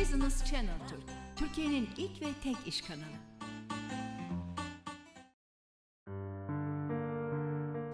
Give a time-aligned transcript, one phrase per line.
[0.00, 1.02] Business Channel Türk,
[1.36, 3.18] Türkiye'nin ilk ve tek iş kanalı.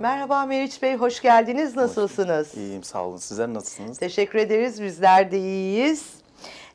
[0.01, 1.77] Merhaba Meriç Bey, hoş geldiniz.
[1.77, 2.57] Nasılsınız?
[2.57, 3.17] İyiyim sağ olun.
[3.17, 3.99] Sizler nasılsınız?
[3.99, 6.15] Teşekkür ederiz, bizler de iyiyiz.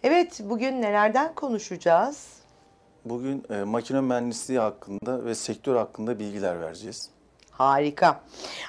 [0.03, 2.27] Evet, bugün nelerden konuşacağız?
[3.05, 7.09] Bugün e, makine mühendisliği hakkında ve sektör hakkında bilgiler vereceğiz.
[7.59, 8.21] Harika.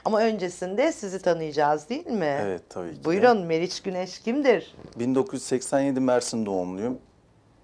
[0.04, 2.38] Ama öncesinde sizi tanıyacağız değil mi?
[2.40, 3.00] Evet tabii ki.
[3.00, 3.04] de.
[3.04, 4.74] Buyurun, Meriç Güneş kimdir?
[4.98, 6.98] 1987 Mersin doğumluyum.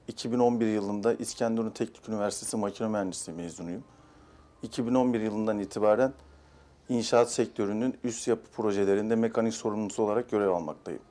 [0.09, 3.85] 2011 yılında İskenderun Teknik Üniversitesi Makine Mühendisliği mezunuyum.
[4.63, 6.13] 2011 yılından itibaren
[6.89, 11.03] inşaat sektörünün üst yapı projelerinde mekanik sorumlusu olarak görev almaktayım.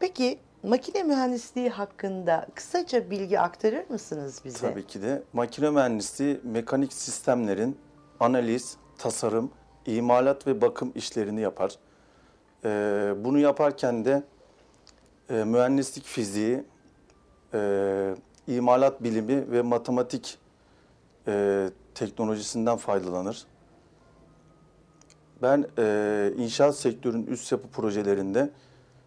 [0.00, 4.58] Peki, makine mühendisliği hakkında kısaca bilgi aktarır mısınız bize?
[4.70, 7.78] Tabii ki de makine mühendisliği mekanik sistemlerin
[8.20, 9.50] analiz, tasarım,
[9.86, 11.78] imalat ve bakım işlerini yapar.
[12.64, 14.22] Ee, bunu yaparken de
[15.30, 16.64] e, mühendislik fiziği,
[17.54, 18.14] e,
[18.46, 20.38] imalat bilimi ve matematik
[21.28, 23.46] e, teknolojisinden faydalanır.
[25.42, 28.50] Ben e, inşaat sektörünün üst yapı projelerinde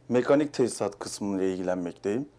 [0.10, 2.30] mekanik tesisat kısmıyla ilgilenmekteyim.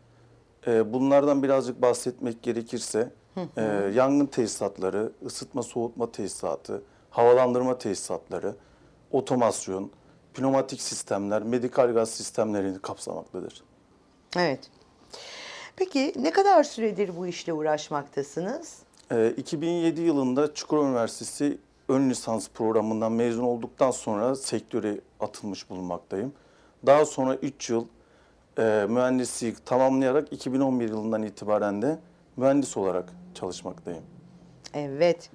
[0.66, 3.10] E, bunlardan birazcık bahsetmek gerekirse
[3.56, 3.62] e,
[3.94, 8.54] yangın tesisatları, ısıtma soğutma tesisatı, havalandırma tesisatları,
[9.10, 9.90] otomasyon,
[10.34, 13.62] pneumatik sistemler, medikal gaz sistemlerini kapsamaktadır.
[14.36, 14.70] Evet.
[15.76, 18.78] Peki, ne kadar süredir bu işle uğraşmaktasınız?
[19.12, 21.58] E, 2007 yılında Çukurova Üniversitesi
[21.88, 26.32] ön lisans programından mezun olduktan sonra sektöre atılmış bulunmaktayım.
[26.86, 27.86] Daha sonra 3 yıl
[28.58, 31.98] e, mühendisliği tamamlayarak 2011 yılından itibaren de
[32.36, 34.04] mühendis olarak çalışmaktayım.
[34.74, 35.30] Evet.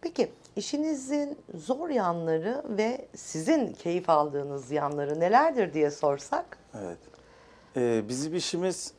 [0.00, 6.58] Peki işinizin zor yanları ve sizin keyif aldığınız yanları nelerdir diye sorsak?
[6.82, 6.98] Evet.
[7.76, 8.92] Ee, bizim işimiz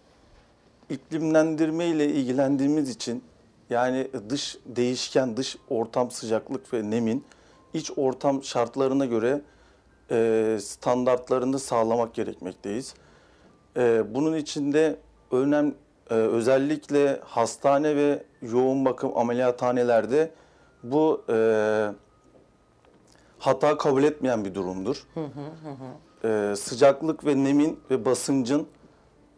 [0.90, 3.24] iklimlendirme ile ilgilendiğimiz için
[3.70, 7.26] yani dış değişken, dış ortam sıcaklık ve nemin
[7.74, 9.42] iç ortam şartlarına göre
[10.12, 12.94] e, standartlarını sağlamak gerekmekteyiz.
[13.78, 15.00] E, bunun içinde
[15.32, 15.76] önem
[16.10, 20.32] e, özellikle hastane ve yoğun bakım ameliyathanelerde
[20.84, 21.38] bu e,
[23.40, 25.08] hata kabul etmeyen bir durumdur.
[26.24, 28.68] E, sıcaklık ve nemin ve basıncın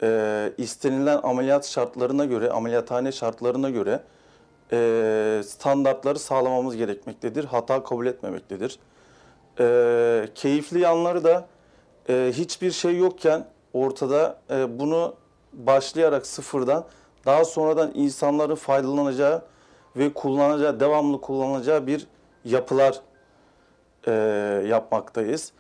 [0.02, 4.04] e, istenilen ameliyat şartlarına göre, ameliyathane şartlarına göre
[4.72, 7.46] e, standartları sağlamamız gerekmektedir.
[7.46, 8.80] Hata kabul etmemektedir.
[9.60, 11.48] E, keyifli yanları da
[12.10, 15.16] e, hiçbir şey yokken ortada e, bunu
[15.56, 16.86] başlayarak sıfırdan
[17.26, 19.42] daha sonradan insanların faydalanacağı
[19.96, 22.08] ve kullanacağı, devamlı kullanacağı bir
[22.46, 23.02] yapılar
[24.08, 24.12] e,
[24.68, 25.52] yapmaktayız.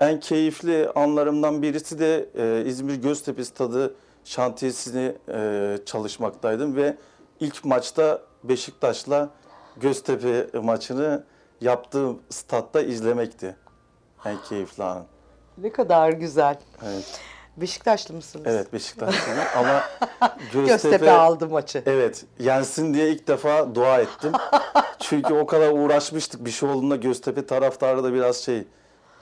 [0.00, 3.94] En keyifli anlarımdan birisi de e, İzmir Göztepe Stadı
[4.24, 6.96] şantiyesini e, çalışmaktaydım ve
[7.40, 9.30] ilk maçta Beşiktaş'la
[9.76, 11.24] Göztepe maçını
[11.60, 13.56] yaptığım statta izlemekti.
[14.24, 15.04] En keyifli anım.
[15.58, 16.58] Ne kadar güzel.
[16.84, 17.20] Evet,
[17.60, 18.46] Beşiktaşlı mısınız?
[18.48, 19.82] evet Beşiktaş'tayım ama
[20.52, 21.82] Göztepe, Göztepe aldı maçı.
[21.86, 24.32] Evet, yensin diye ilk defa dua ettim.
[24.98, 28.64] Çünkü o kadar uğraşmıştık bir şey olduğunda Göztepe taraftarı da biraz şey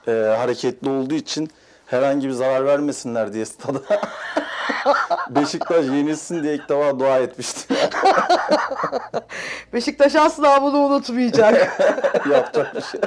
[0.07, 1.49] e, hareketli olduğu için
[1.85, 3.79] herhangi bir zarar vermesinler diye stada.
[5.29, 7.77] Beşiktaş yenilsin diye ilk defa dua etmiştim.
[9.73, 11.79] Beşiktaş asla bunu unutmayacak.
[12.31, 13.01] Yapacak bir şey.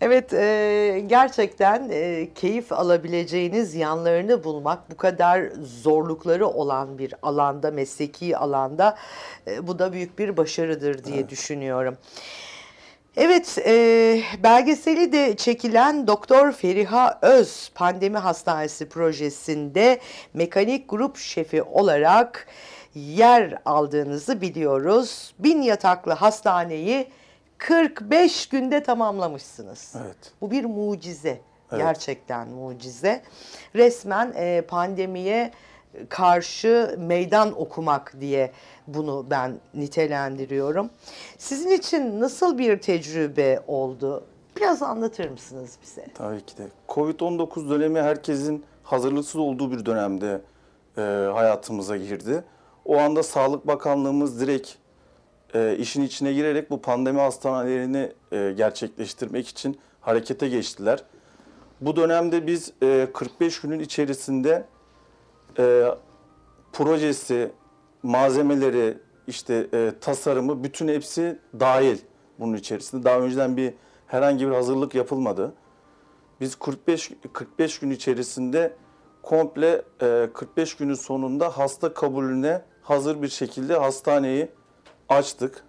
[0.00, 8.36] Evet, e, gerçekten e, keyif alabileceğiniz yanlarını bulmak bu kadar zorlukları olan bir alanda, mesleki
[8.36, 8.96] alanda
[9.46, 11.96] e, bu da büyük bir başarıdır diye düşünüyorum.
[13.16, 20.00] Evet, e, belgeseli de çekilen Doktor Feriha Öz Pandemi Hastanesi projesinde
[20.34, 22.46] mekanik grup şefi olarak
[22.94, 25.34] yer aldığınızı biliyoruz.
[25.38, 27.08] Bin yataklı hastaneyi
[27.58, 29.94] 45 günde tamamlamışsınız.
[30.04, 30.32] Evet.
[30.40, 31.40] Bu bir mucize.
[31.72, 31.82] Evet.
[31.82, 33.22] Gerçekten mucize.
[33.74, 35.52] Resmen e, pandemiye
[36.08, 38.52] karşı meydan okumak diye
[38.86, 40.90] bunu ben nitelendiriyorum.
[41.38, 44.24] Sizin için nasıl bir tecrübe oldu?
[44.56, 46.06] Biraz anlatır mısınız bize?
[46.14, 46.66] Tabii ki de.
[46.88, 50.40] Covid-19 dönemi herkesin hazırlıksız olduğu bir dönemde
[50.98, 51.00] e,
[51.34, 52.44] hayatımıza girdi.
[52.84, 54.74] O anda Sağlık Bakanlığımız direkt
[55.54, 61.04] e, işin içine girerek bu pandemi hastanelerini e, gerçekleştirmek için harekete geçtiler.
[61.80, 64.64] Bu dönemde biz e, 45 günün içerisinde
[65.58, 65.84] e,
[66.72, 67.52] projesi,
[68.02, 71.98] malzemeleri, işte e, tasarımı bütün hepsi dahil
[72.38, 73.04] bunun içerisinde.
[73.04, 73.74] Daha önceden bir
[74.06, 75.54] herhangi bir hazırlık yapılmadı.
[76.40, 78.76] Biz 45 45 gün içerisinde
[79.22, 84.48] komple e, 45 günün sonunda hasta kabulüne hazır bir şekilde hastaneyi
[85.08, 85.64] açtık.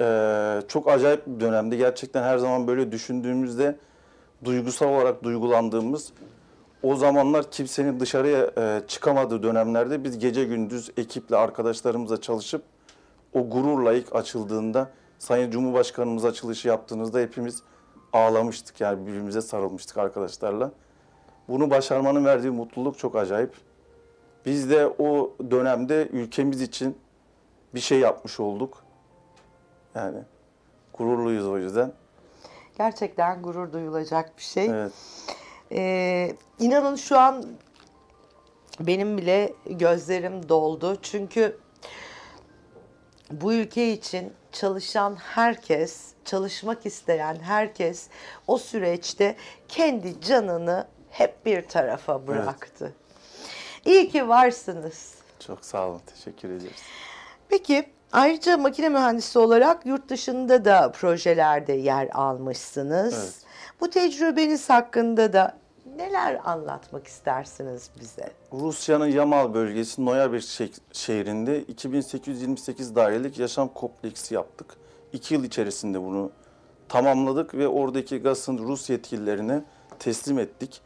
[0.00, 1.76] E, çok acayip bir dönemdi.
[1.76, 3.76] Gerçekten her zaman böyle düşündüğümüzde
[4.44, 6.12] duygusal olarak duygulandığımız
[6.82, 12.62] o zamanlar kimsenin dışarıya e, çıkamadığı dönemlerde biz gece gündüz ekiple arkadaşlarımızla çalışıp
[13.32, 17.62] o gururla ilk açıldığında Sayın Cumhurbaşkanımız açılışı yaptığınızda hepimiz
[18.12, 20.72] ağlamıştık yani birbirimize sarılmıştık arkadaşlarla.
[21.48, 23.50] Bunu başarmanın verdiği mutluluk çok acayip.
[24.46, 26.98] Biz de o dönemde ülkemiz için
[27.74, 28.84] bir şey yapmış olduk.
[29.94, 30.18] Yani
[30.94, 31.92] gururluyuz o yüzden.
[32.78, 34.66] Gerçekten gurur duyulacak bir şey.
[34.66, 34.92] Evet.
[35.72, 37.44] Ee, inanın şu an
[38.80, 40.98] benim bile gözlerim doldu.
[41.02, 41.58] Çünkü
[43.30, 48.08] bu ülke için çalışan herkes, çalışmak isteyen herkes
[48.46, 49.36] o süreçte
[49.68, 52.94] kendi canını hep bir tarafa bıraktı.
[53.84, 55.14] İyi ki varsınız.
[55.40, 56.00] Çok sağ olun.
[56.06, 56.82] Teşekkür ederiz.
[57.54, 63.14] Peki ayrıca makine mühendisi olarak yurt dışında da projelerde yer almışsınız.
[63.14, 63.34] Evet.
[63.80, 65.58] Bu tecrübeniz hakkında da
[65.96, 68.32] neler anlatmak istersiniz bize?
[68.52, 74.76] Rusya'nın Yamal bölgesi şeh- şehrinde 2828 dairelik yaşam kompleksi yaptık.
[75.12, 76.30] İki yıl içerisinde bunu
[76.88, 79.64] tamamladık ve oradaki gazın Rus yetkililerine
[79.98, 80.80] teslim ettik.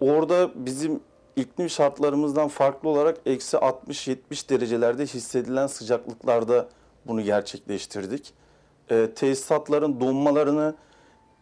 [0.00, 1.00] Orada bizim
[1.40, 6.68] iklim şartlarımızdan farklı olarak eksi 60-70 derecelerde hissedilen sıcaklıklarda
[7.06, 8.32] bunu gerçekleştirdik.
[8.90, 10.74] Ee, tesisatların donmalarını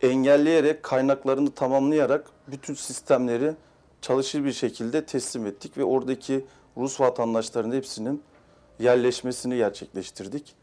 [0.03, 3.55] engelleyerek, kaynaklarını tamamlayarak bütün sistemleri
[4.03, 6.45] çalışır bir şekilde teslim ettik ve oradaki
[6.77, 8.23] Rus vatandaşlarının hepsinin
[8.79, 10.55] yerleşmesini gerçekleştirdik.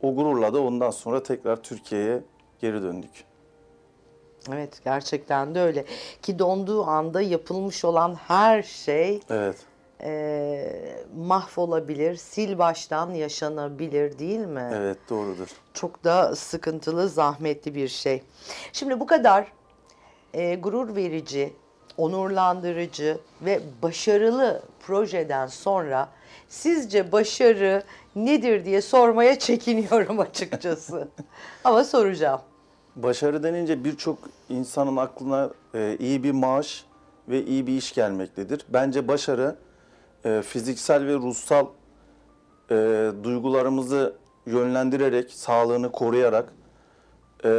[0.00, 2.22] O gururla da ondan sonra tekrar Türkiye'ye
[2.60, 3.24] geri döndük.
[4.52, 5.84] Evet gerçekten de öyle.
[6.22, 9.56] Ki donduğu anda yapılmış olan her şey Evet,
[10.02, 14.70] eee, mahvolabilir, sil baştan yaşanabilir değil mi?
[14.74, 15.48] evet doğrudur.
[15.74, 18.22] Çok da sıkıntılı, zahmetli bir şey.
[18.72, 19.52] Şimdi bu kadar
[20.34, 21.52] e, gurur verici,
[21.96, 26.08] onurlandırıcı ve başarılı projeden sonra
[26.48, 27.82] sizce başarı
[28.16, 31.08] nedir diye sormaya çekiniyorum açıkçası.
[31.64, 32.40] Ama soracağım.
[32.96, 34.18] Başarı denince birçok
[34.48, 36.84] insanın aklına e, iyi bir maaş
[37.28, 38.66] ve iyi bir iş gelmektedir.
[38.68, 39.56] Bence başarı
[40.24, 41.66] e, fiziksel ve ruhsal
[42.70, 44.14] e, duygularımızı
[44.46, 46.52] yönlendirerek, sağlığını koruyarak,
[47.44, 47.50] e,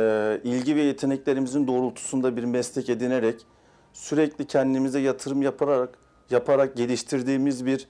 [0.43, 3.45] ilgi ve yeteneklerimizin doğrultusunda bir meslek edinerek,
[3.93, 5.89] sürekli kendimize yatırım yaparak,
[6.29, 7.87] yaparak geliştirdiğimiz bir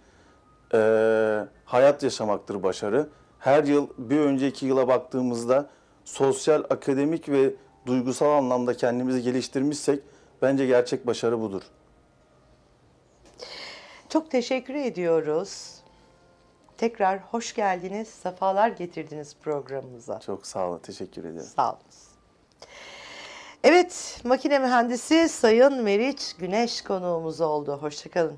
[0.73, 3.07] e, hayat yaşamaktır başarı.
[3.39, 5.69] Her yıl bir önceki yıla baktığımızda
[6.05, 7.53] sosyal, akademik ve
[7.85, 10.03] duygusal anlamda kendimizi geliştirmişsek
[10.41, 11.61] bence gerçek başarı budur.
[14.09, 15.75] Çok teşekkür ediyoruz.
[16.77, 20.19] Tekrar hoş geldiniz, sefalar getirdiniz programımıza.
[20.19, 21.47] Çok sağ olun, teşekkür ederim.
[21.55, 21.81] Sağ olun.
[23.63, 27.77] Evet, makine mühendisi Sayın Meriç Güneş konuğumuz oldu.
[27.81, 28.37] Hoşçakalın.